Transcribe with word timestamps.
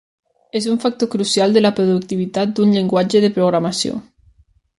És 0.59 0.67
un 0.69 0.79
factor 0.85 1.09
crucial 1.15 1.53
de 1.57 1.63
la 1.65 1.73
productivitat 1.81 2.57
d'un 2.61 2.75
llenguatge 2.77 3.23
de 3.27 3.31
programació. 3.37 4.01